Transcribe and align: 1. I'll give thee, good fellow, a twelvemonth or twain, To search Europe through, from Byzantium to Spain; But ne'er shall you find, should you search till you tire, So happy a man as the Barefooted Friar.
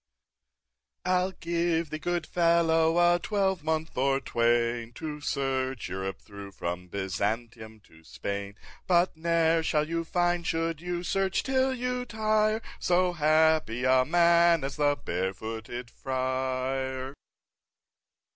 1. 1.05 1.13
I'll 1.15 1.31
give 1.33 1.91
thee, 1.91 1.99
good 1.99 2.25
fellow, 2.25 2.97
a 2.97 3.19
twelvemonth 3.19 3.95
or 3.95 4.19
twain, 4.19 4.93
To 4.93 5.21
search 5.21 5.89
Europe 5.89 6.19
through, 6.21 6.53
from 6.53 6.87
Byzantium 6.87 7.81
to 7.81 8.03
Spain; 8.03 8.55
But 8.87 9.15
ne'er 9.15 9.61
shall 9.61 9.87
you 9.87 10.03
find, 10.03 10.47
should 10.47 10.81
you 10.81 11.03
search 11.03 11.43
till 11.43 11.75
you 11.75 12.05
tire, 12.05 12.63
So 12.79 13.13
happy 13.13 13.83
a 13.83 14.03
man 14.03 14.63
as 14.63 14.77
the 14.77 14.95
Barefooted 14.95 15.91
Friar. 15.91 17.13